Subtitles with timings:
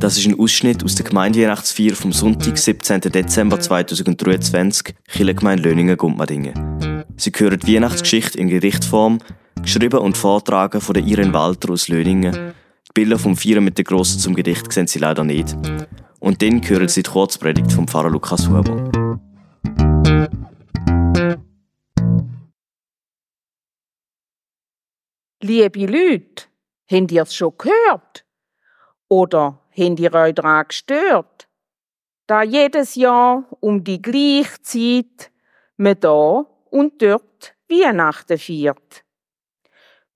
[0.00, 3.00] Das ist ein Ausschnitt aus der Gemeindeweihnachtsfeier vom Sonntag, 17.
[3.00, 7.04] Dezember 2023, Kirchengemeinde Löningen-Gumpmadingen.
[7.16, 9.18] Sie hören die Weihnachtsgeschichte in Gedichtform,
[9.60, 12.32] geschrieben und vortragen von der Irene Walter aus Löningen.
[12.32, 15.56] Die Bilder vom Feiern mit der Grossen zum Gedicht sehen Sie leider nicht.
[16.20, 18.90] Und dann hören Sie die Kurzpredigt vom Pfarrer Lukas Huber.
[25.42, 26.44] Liebe Leute,
[26.88, 28.27] habt ihr es schon gehört?
[29.08, 31.48] Oder habt ihr euch daran gestört?
[32.26, 35.30] Da jedes Jahr um die gleiche Zeit
[35.76, 39.04] man da und dort Weihnachten feiert.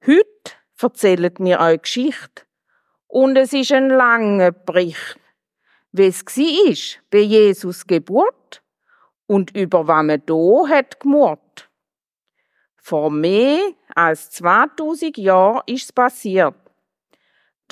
[0.07, 2.43] Heute erzählt mir euch Geschichte
[3.07, 5.19] und es ist ein langer Bericht,
[5.93, 8.63] wie es ist bei Jesus Geburt
[9.27, 11.71] und über was man da hat gemurrt.
[12.77, 13.61] Vor mehr
[13.95, 16.62] als 2000 Jahren ist es passiert.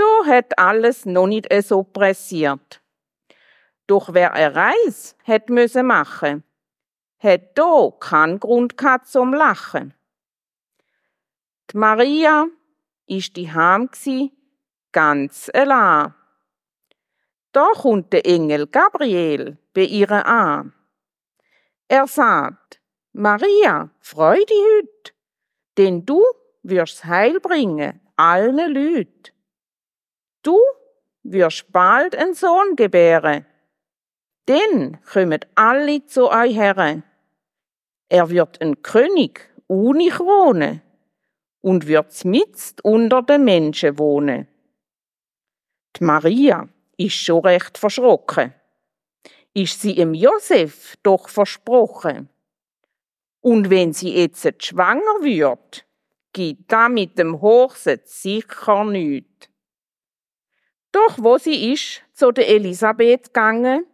[0.00, 2.80] Da hat alles noch nicht so pressiert.
[3.86, 6.42] Doch wer eine Reise hat müssen machen,
[7.18, 9.92] hat da keinen Grund gehabt zum Lachen.
[11.70, 12.46] Die Maria
[13.08, 13.90] ist die Ham
[14.90, 16.14] ganz allein.
[17.52, 20.72] Da kommt der Engel Gabriel bei ihr an.
[21.88, 22.80] Er sagt,
[23.12, 25.14] Maria, freu dich heut,
[25.76, 26.24] denn du
[26.62, 29.39] wirst Heil bringen allen Leuten.
[30.42, 30.58] Du
[31.22, 33.46] wirst bald einen Sohn gebären.
[34.48, 37.02] Denn kommen alle zu euch her.
[38.08, 40.82] Er wird ein König ohne Krone
[41.60, 44.48] und wird mitst unter den Menschen wohnen.
[45.96, 48.54] Die Maria ist schon recht verschrocken.
[49.52, 52.28] Ist sie im Josef doch versprochen?
[53.40, 55.84] Und wenn sie jetzt schwanger wird,
[56.32, 59.49] gibt da mit dem Hochsitz sicher nichts.
[60.92, 63.86] Doch wo sie ist, zu der Elisabeth gegangen,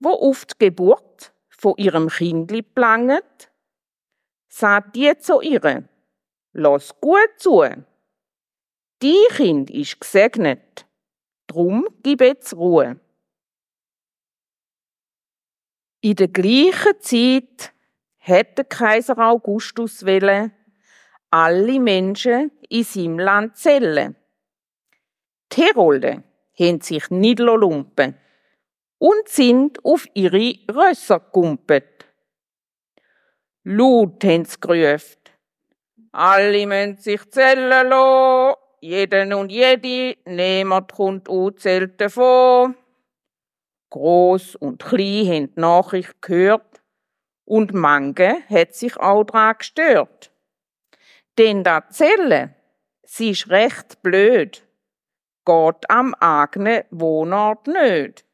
[0.00, 3.50] wo auf die Geburt von ihrem Kindli planget,
[4.48, 5.88] sagt die zu ihr,
[6.52, 7.64] lass gut zu.
[9.02, 10.86] Die Kind ist gesegnet,
[11.46, 12.98] drum gib jetzt Ruhe.
[16.02, 17.72] In der gleichen Zeit
[18.16, 20.50] hätte Kaiser Augustus welle
[21.30, 24.16] alle Menschen in seinem Land zählen.
[25.52, 26.22] Die Herolde
[26.58, 28.16] haben sich nicht lumpen
[28.98, 32.06] und sind auf ihre Rösser gumpet.
[33.64, 35.18] Laut haben sie gerufen.
[36.12, 42.76] Alle müssen sich zählen lassen, jeden und jede, niemand kommt unzählt davon.
[43.90, 46.80] Groß und klein haben die Nachricht gehört
[47.44, 50.30] und manche hat sich auch daran gestört.
[51.38, 52.54] Denn da Zelle,
[53.02, 54.62] sie ist recht blöd
[55.50, 58.24] geht am eigenen Wohnort nicht.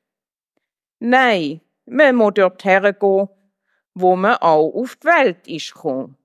[0.99, 3.29] Nein, man muss dort hergehen,
[3.95, 6.19] wo man auch auf die Welt ist gekommen.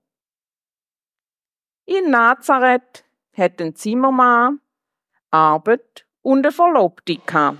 [1.85, 3.05] In Nazareth
[3.37, 4.59] hat ein Zimmermann
[5.29, 7.59] Arbeit und eine Verlobte gehabt.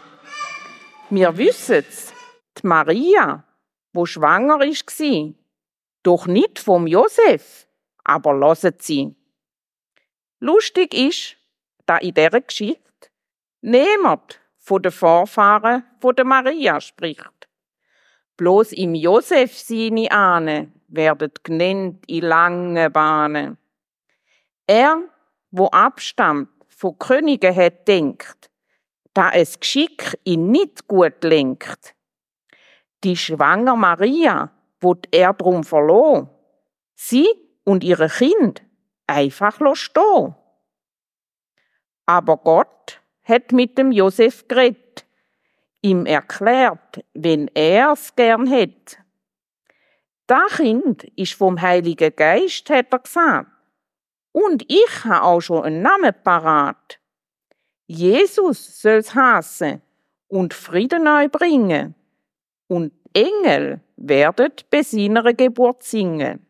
[1.10, 2.14] Wir wissen's,
[2.58, 3.46] die Maria,
[3.94, 5.34] wo schwanger war,
[6.04, 7.66] doch nicht vom Josef,
[8.04, 9.16] aber loset sie.
[10.42, 11.38] Lustig ist,
[11.86, 12.91] da in dieser Geschichte
[13.62, 17.48] Niemand von den Vorfahren von der Maria spricht.
[18.38, 23.58] Bloß im Josef seine Ahnen werden genannt in langen Bahnen.
[24.66, 25.04] Er,
[25.52, 28.50] wo abstammt von Königen hat denkt,
[29.14, 31.94] da es Geschick ihn nicht gut lenkt.
[33.04, 36.30] Die schwanger Maria, wo er drum verlor,
[36.96, 37.28] sie
[37.64, 38.64] und ihre Kind
[39.06, 40.36] einfach stehen.
[42.08, 45.06] Aber Gott hat mit dem Josef geredet,
[45.82, 48.98] ihm erklärt, wenn er's gern hätt.
[50.28, 53.52] Das Kind ist vom Heiligen Geist, hat er gesagt.
[54.32, 57.00] Und ich ha auch schon einen Namen parat.
[57.88, 59.82] Jesus soll's hassen
[60.30, 61.96] und Frieden euch bringen.
[62.68, 66.46] Und Engel werdet bei seiner Geburt singen.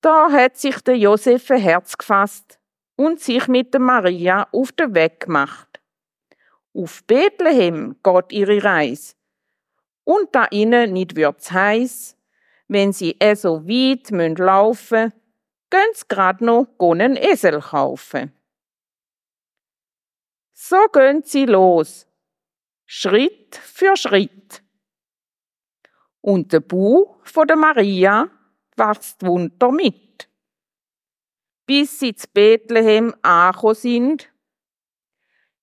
[0.00, 2.58] Da hat sich der Josef ein Herz gefasst
[2.96, 5.80] und sich mit der Maria auf den Weg gemacht.
[6.72, 9.14] Auf Bethlehem geht ihre Reise.
[10.04, 12.16] Und da ihnen nicht wird's heiß,
[12.68, 15.12] wenn sie eh so weit müssen laufen,
[15.70, 18.32] gönn's grad noch einen Esel kaufen.
[20.52, 22.06] So gehen sie los,
[22.86, 24.62] Schritt für Schritt.
[26.20, 28.30] Und der Bauch von der Maria
[28.76, 30.03] wächst Wunder mit
[31.66, 34.30] bis sie zu Bethlehem angekommen sind.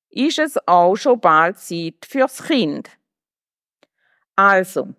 [0.09, 2.89] ist es auch schon bald Zeit fürs Kind.
[4.35, 4.93] Also,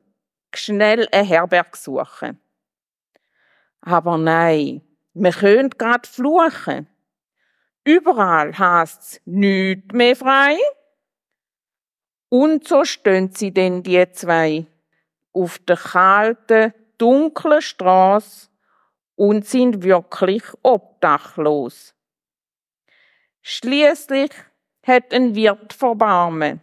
[0.54, 2.40] schnell eine Herberg suchen.
[3.80, 4.80] Aber nein,
[5.12, 6.88] wir können grad fluchen.
[7.84, 10.56] Überall heißt's nüt mehr frei.
[12.28, 14.66] Und so stehen sie denn die zwei
[15.32, 18.48] auf der kalten, dunklen Straße
[19.16, 21.94] und sind wirklich obdachlos.
[23.40, 24.30] Schließlich
[24.86, 26.60] hat ein Wirt Verbarmen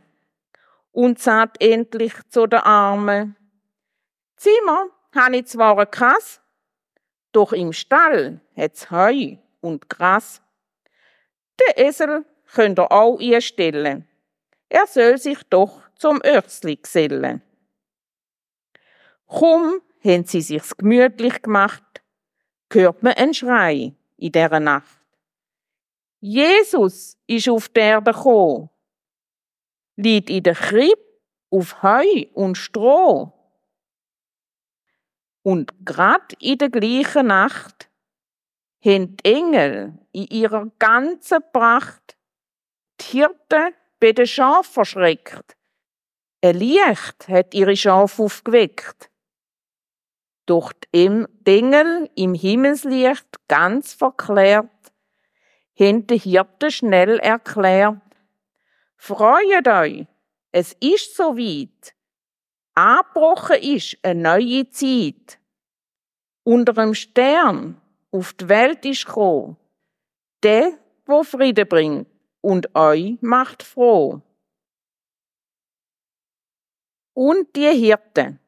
[0.92, 3.36] und sagt endlich zu den Armen,
[4.36, 6.40] Zimmer habe ich zwar eine Kasse,
[7.32, 10.42] doch im Stall hat's Heu und Gras.
[11.60, 14.08] Der Esel könnt ihr auch einstellen.
[14.70, 17.42] Er soll sich doch zum Örsli gesellen.
[19.28, 21.84] Kaum haben sie sich's gemütlich gemacht,
[22.72, 25.00] hört man einen Schrei in dieser Nacht.
[26.22, 28.70] Jesus ist auf der Erde gekommen,
[29.96, 31.00] liegt in der Krippe
[31.50, 33.32] auf Heu und Stroh.
[35.44, 37.90] Und grad in der gleichen Nacht
[38.84, 42.18] haben die Engel in ihrer ganzen Pracht
[43.00, 45.56] die Hirten bei den Schafen verschreckt.
[46.42, 49.09] Ein Licht hat ihre Schafe aufgeweckt.
[50.50, 51.06] Doch die
[51.46, 54.66] Engel im Himmelslicht ganz verklärt,
[55.80, 58.02] haben die Hirten schnell erklärt,
[58.96, 60.08] Freut euch,
[60.52, 61.94] es ist so weit.
[62.74, 65.40] Angebrochen ist eine neue Zeit.
[66.44, 67.80] Unter dem Stern
[68.10, 69.56] auf die Welt ist gekommen,
[70.42, 72.08] der, wo Frieden bringt
[72.42, 74.24] und euch macht froh.
[77.14, 78.40] Und die Hirten,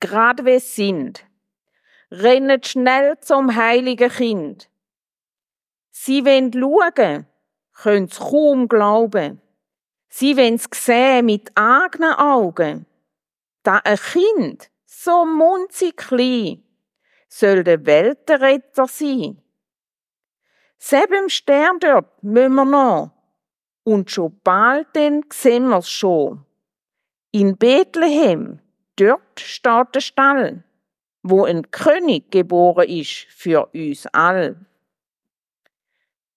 [0.00, 1.26] grad wie es sind,
[2.22, 4.68] rennen schnell zum heiligen Kind.
[5.90, 7.26] Sie wollen schauen,
[7.72, 9.40] können's kaum glauben.
[10.08, 12.86] Sie wollen's sehen mit eigenen Augen.
[13.62, 16.62] Da ein Kind, so munzig klein,
[17.28, 19.42] soll der Weltenretter sein.
[20.90, 23.10] Im Stern dort müssen wir noch.
[23.84, 26.44] Und schon bald denn sehen wir's schon.
[27.32, 28.60] In Bethlehem,
[28.96, 30.64] dort steht der Stall,
[31.24, 34.56] wo ein König geboren ist für uns all.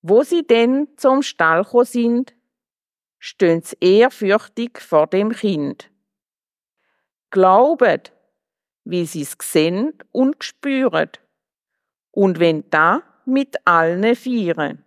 [0.02, 2.34] Wo sie denn zum Stall sind,
[3.20, 5.92] stehen sie ehrfürchtig vor dem Kind.
[7.32, 8.14] Glaubet,
[8.86, 11.10] wie sie's sehen und spüren.
[12.12, 14.86] Und wenn da mit allen feiern.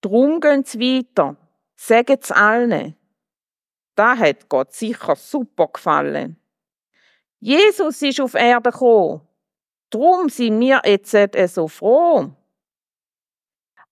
[0.00, 1.36] Drum gehen's weiter,
[1.76, 2.96] sagen's allen.
[3.94, 6.40] Da hat Gott sicher super gefallen.
[7.40, 9.20] Jesus ist auf Erde gekommen.
[9.90, 12.30] Drum sind wir jetzt so froh.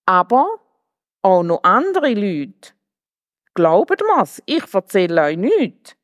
[0.04, 0.48] Aber
[1.22, 2.72] auch noch andere Leute.
[3.54, 5.96] Glaubt mir's, ich erzähle euch nichts.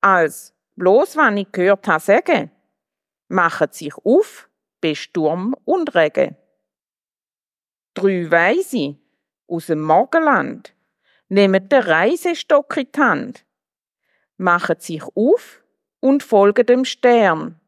[0.00, 2.50] Als bloß, wenn ich gehört habe, sagen,
[3.28, 4.48] machen sich auf
[4.80, 6.36] bei Sturm und Regen.
[7.94, 8.96] Drei Weise
[9.46, 10.74] aus dem Morgenland
[11.28, 13.44] nehmen den Reisestock in die Hand,
[14.36, 15.63] machen sich auf
[16.04, 17.58] und folgen dem Stern.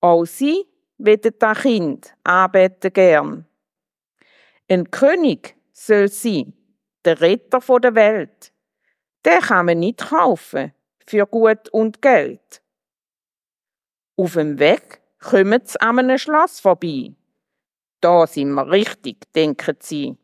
[0.00, 0.66] Auch sie
[0.98, 3.46] werden das Kind anbeten gern.
[4.68, 6.54] Ein König soll sein,
[7.04, 8.52] der Retter der Welt.
[9.24, 10.72] Der kann man nicht kaufen
[11.06, 12.62] für Gut und Geld.
[14.16, 17.14] Auf dem Weg kommen sie an einem Schloss vorbei.
[18.00, 20.16] Da sind wir richtig, denken sie.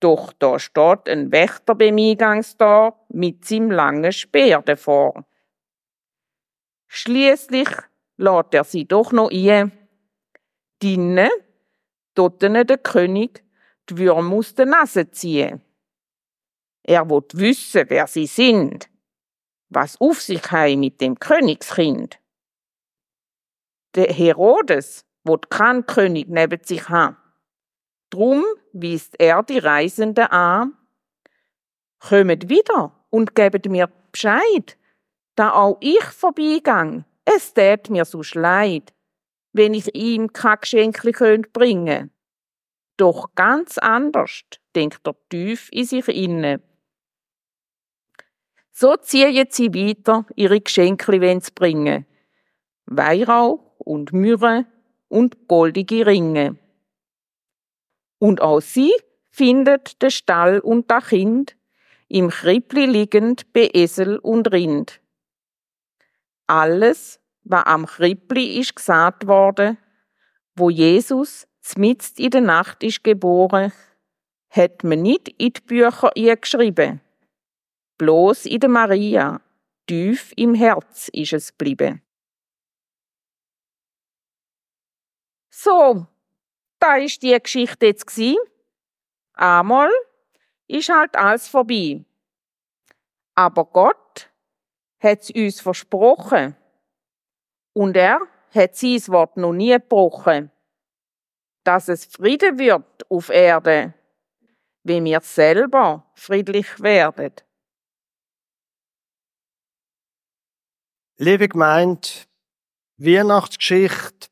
[0.00, 5.26] Doch da steht ein Wächter beim Eingangstor mit seinem langen Speer davor.
[6.94, 7.70] Schließlich
[8.18, 9.72] lädt er sie doch noch ein.
[10.82, 11.30] Dinne
[12.14, 13.42] dort der König
[13.88, 15.62] die Würmer aus der Nase ziehen.
[16.82, 18.90] Er will wissen, wer sie sind,
[19.70, 22.18] was auf sich haben mit dem Königskind.
[23.94, 27.16] Der Herodes will keinen König neben sich haben.
[28.10, 28.44] Drum
[28.74, 30.76] wiest er die Reisenden an,
[32.00, 34.76] kommt wieder und gebt mir Bescheid,
[35.34, 37.04] da auch ich vorbeigang.
[37.24, 38.92] Es tät mir so leid
[39.52, 41.02] wenn ich ihm kein Geschenk
[41.52, 42.10] bringen
[42.96, 44.42] Doch ganz anders,
[44.74, 46.60] denkt er tief in sich inne.
[48.72, 52.06] So ziehen sie weiter, ihre Geschenke zu bringen.
[52.86, 54.66] Weihrauch und Myrrhe
[55.08, 56.58] und goldige Ringe.
[58.18, 58.92] Und auch sie
[59.30, 61.56] findet den Stall und das Kind
[62.08, 65.01] im Krippli liegend bei Esel und Rind.
[66.46, 69.78] Alles was am Krippli ist gesagt worden,
[70.54, 73.72] wo Jesus zmitzt in der Nacht ist geboren,
[74.50, 77.00] hat man nicht in die Bücher geschrieben.
[77.98, 79.40] Bloß in der Maria,
[79.86, 82.02] tief im Herz ist es geblieben.
[85.50, 86.06] So,
[86.78, 88.36] da ist die Geschichte jetzt gsi.
[89.34, 89.90] Einmal
[90.66, 92.04] ist halt alles vorbei.
[93.34, 94.31] Aber Gott
[95.02, 96.56] hat's uns versprochen.
[97.72, 98.20] Und er
[98.54, 100.50] hat sein Wort noch nie gebrochen.
[101.64, 103.94] Dass es Friede wird auf Erde,
[104.82, 107.32] wie wir selber friedlich werden.
[111.16, 112.08] Liebe Gemeinde,
[112.96, 114.28] Weihnachtsgeschichte,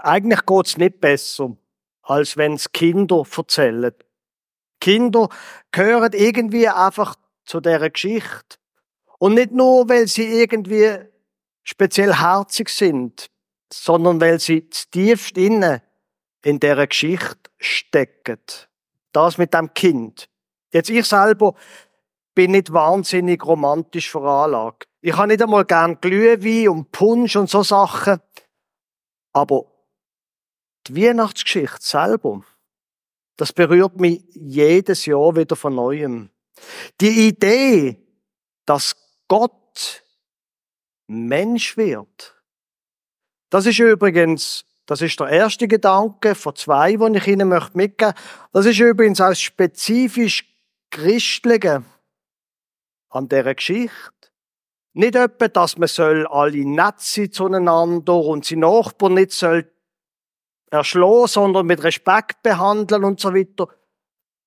[0.00, 1.56] eigentlich geht's nicht besser,
[2.02, 3.94] als wenn's Kinder erzählen.
[4.80, 5.28] Kinder
[5.70, 8.58] gehören irgendwie einfach zu dieser Geschichte.
[9.18, 10.98] Und nicht nur, weil sie irgendwie
[11.62, 13.30] speziell herzig sind,
[13.72, 15.80] sondern weil sie tiefst innen
[16.42, 18.40] in dieser Geschichte stecken.
[19.12, 20.28] Das mit dem Kind.
[20.72, 21.54] Jetzt ich selber
[22.34, 24.88] bin nicht wahnsinnig romantisch veranlagt.
[25.00, 28.20] Ich habe nicht einmal gern Glühwein und Punsch und so Sachen.
[29.32, 29.64] Aber
[30.86, 32.42] die Weihnachtsgeschichte selber,
[33.36, 36.30] das berührt mich jedes Jahr wieder von neuem.
[37.00, 38.06] Die Idee,
[38.66, 38.96] dass
[39.28, 40.04] Gott
[41.06, 42.34] Mensch wird.
[43.50, 48.14] Das ist übrigens, das ist der erste Gedanke von zwei, den ich Ihnen mitgeben möchte.
[48.52, 50.44] Das ist übrigens auch spezifisch
[50.90, 51.82] Christliche
[53.10, 54.12] an dieser Geschichte.
[54.94, 59.70] Nicht etwa, dass man soll alle nett sein zueinander und sie Nachbarn nicht soll
[60.70, 63.68] erschlagen, sondern mit Respekt behandeln und so weiter.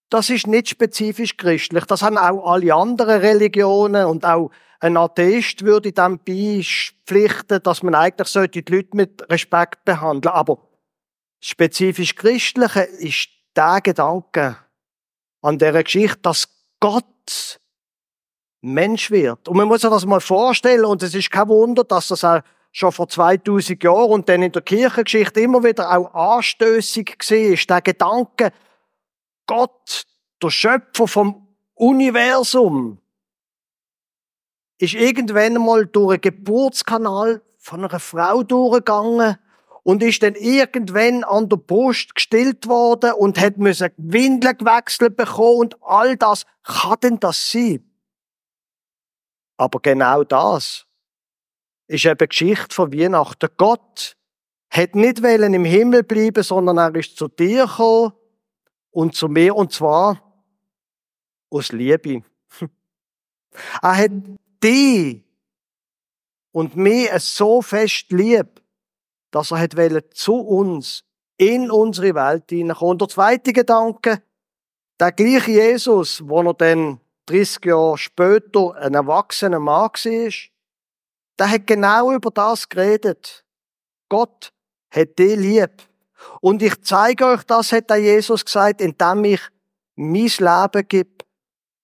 [0.09, 1.85] Das ist nicht spezifisch christlich.
[1.85, 7.95] Das haben auch alle anderen Religionen und auch ein Atheist würde dann beipflichten, dass man
[7.95, 10.33] eigentlich sollte die Leute mit Respekt behandeln.
[10.33, 10.57] Aber
[11.39, 14.57] spezifisch christliche ist der Gedanke
[15.41, 16.47] an der Geschichte, dass
[16.79, 17.59] Gott
[18.61, 19.47] Mensch wird.
[19.47, 22.41] Und man muss sich das mal vorstellen, und es ist kein Wunder, dass das auch
[22.71, 27.81] schon vor 2000 Jahren und dann in der Kirchengeschichte immer wieder auch anstößig war, der
[27.81, 28.51] Gedanke,
[29.49, 30.05] Gott,
[30.43, 32.99] der Schöpfer vom Universum,
[34.77, 39.39] ist irgendwann mal durch einen Geburtskanal von einer Frau durchgegangen
[39.81, 45.61] und ist dann irgendwann an der Brust gestillt worden und hat müssen Windeln gewechselt bekommen
[45.61, 46.45] und all das.
[46.61, 47.91] Kann denn das sein?
[49.57, 50.85] Aber genau das
[51.87, 53.49] ist eben Geschichte von Weihnachten.
[53.57, 54.15] Gott
[54.69, 58.13] hat nicht im Himmel bleiben, sondern er ist zu dir gekommen
[58.91, 60.21] und zu mir und zwar
[61.49, 62.23] aus Liebe.
[63.81, 64.11] Er hat
[64.63, 65.23] dich
[66.51, 68.61] und mich so fest lieb,
[69.31, 69.73] dass er hat
[70.13, 71.03] zu uns
[71.37, 72.91] in unsere Welt hineinkommen.
[72.91, 74.21] Und der zweite Gedanke,
[74.99, 80.29] der gleiche Jesus, wo er dann 30 Jahre später ein erwachsener Mann war,
[81.39, 83.45] der hat genau über das geredet.
[84.09, 84.51] Gott
[84.91, 85.88] hat dich lieb.
[86.41, 89.41] Und ich zeige euch das, hat der Jesus gesagt, indem ich
[89.95, 91.25] mein Leben gebe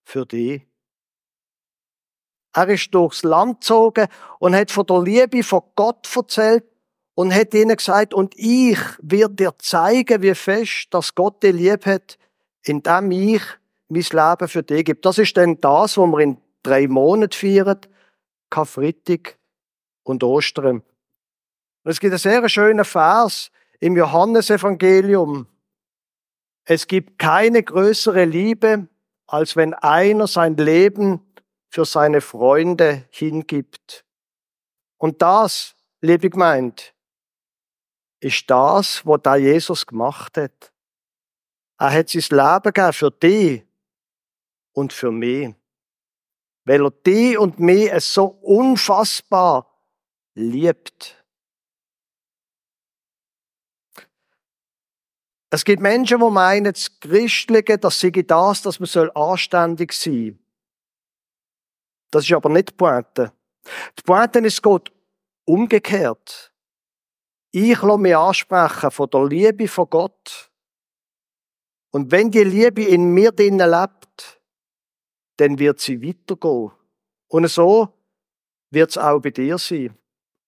[0.03, 0.61] für dich.
[2.53, 4.07] Er ist durchs Land gezogen
[4.39, 6.63] und hat von der Liebe von Gott erzählt
[7.13, 11.85] und hat ihnen gesagt, und ich werde dir zeigen, wie fest, dass Gott dich lieb
[11.85, 12.17] hat,
[12.63, 13.41] indem ich
[13.89, 15.01] mein Leben für dich gebe.
[15.01, 17.79] Das ist dann das, was wir in drei Monaten feiern,
[18.49, 19.37] Karfreitag
[20.03, 20.77] und Ostern.
[21.83, 25.47] Und es gibt einen sehr schönen Vers im Johannesevangelium.
[26.65, 28.87] Es gibt keine größere Liebe,
[29.27, 31.21] als wenn einer sein Leben
[31.69, 34.05] für seine Freunde hingibt.
[34.97, 36.93] Und das, liebe gemeint,
[38.19, 40.71] ist das, was da Jesus gemacht hat.
[41.77, 43.63] Er hat sein Leben gegeben für dich
[44.71, 45.53] und für mich.
[46.63, 49.69] Weil er dich und mich so unfassbar
[50.33, 51.24] liebt.
[55.49, 60.39] Es gibt Menschen, die meinen, das Christliche, das sei das, dass man anständig sein soll.
[62.11, 63.33] Das ist aber nicht die Pointe.
[63.97, 64.91] Die Pointe ist Gott
[65.45, 66.51] umgekehrt.
[67.51, 70.51] Ich lasse mich ansprechen von der Liebe von Gott.
[71.91, 74.41] Und wenn die Liebe in mir drinnen lebt,
[75.37, 76.71] dann wird sie weitergehen.
[77.27, 77.89] Und so
[78.71, 79.97] wird es auch bei dir sein.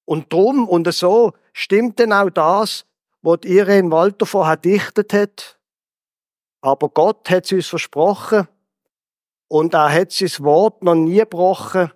[0.05, 2.85] Und drum und so stimmt denn auch das,
[3.21, 5.59] was Irene Walter vorher dichtet hat.
[6.61, 8.47] Aber Gott hat es uns versprochen,
[9.49, 11.91] und er hat sein Wort noch nie gebrochen,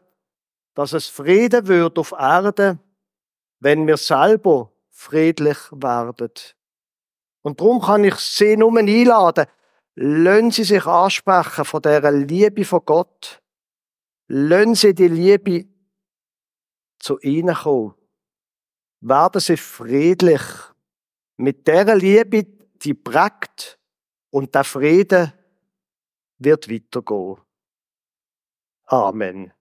[0.73, 2.79] dass es Frieden wird auf Erde,
[3.59, 6.31] wenn wir selber friedlich werden.
[7.41, 9.47] Und darum kann ich Sie nur einladen,
[9.95, 13.41] Lassen Sie sich ansprechen von dieser Liebe von Gott.
[14.27, 15.65] Lassen Sie die Liebe
[16.99, 17.93] zu Ihnen kommen.
[19.01, 20.41] Werden Sie friedlich.
[21.41, 22.43] Mit dieser Liebe,
[22.83, 23.79] die prägt
[24.29, 25.33] und der Friede
[26.37, 27.37] wird weitergehen.
[28.85, 29.51] Amen.